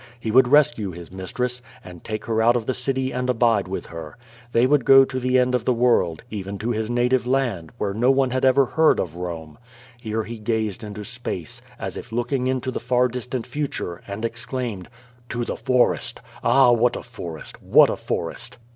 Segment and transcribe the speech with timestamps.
[0.19, 3.85] He would rescue his mistress, and take her out of the city and abide with
[3.85, 4.17] her.
[4.51, 7.93] They would go to the end of the world, even to his native land, where
[7.93, 9.59] no one had ever heard of Bome.
[10.01, 14.89] Here he gazed into space, as if looking into the far distant future, and exclaimed:
[15.29, 16.19] "To the forest!
[16.43, 17.61] Ah, what a forest!
[17.61, 18.57] What a forest!"